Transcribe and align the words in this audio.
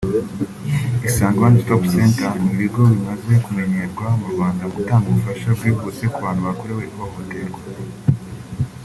Isange 1.07 1.39
One 1.47 1.57
Stop 1.63 1.83
Center 1.95 2.31
ni 2.41 2.49
ibigo 2.55 2.81
bimaze 2.91 3.33
kumenyerwa 3.45 4.05
mu 4.19 4.25
Rwanda 4.33 4.61
mu 4.67 4.73
gutanga 4.77 5.05
ubufasha 5.09 5.49
bwihuse 5.57 6.03
ku 6.13 6.17
bantu 6.25 6.41
bakorewe 6.47 6.81
ihohoterwa 6.89 7.59